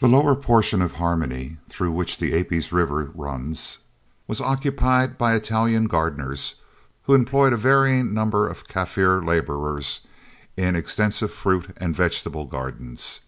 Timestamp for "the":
0.00-0.10, 2.18-2.32, 10.74-10.80